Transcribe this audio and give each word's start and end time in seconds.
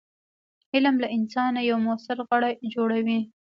علم 0.73 0.95
له 1.03 1.07
انسانه 1.17 1.59
یو 1.69 1.77
موثر 1.85 2.17
غړی 2.29 2.53
جوړوي. 2.73 3.19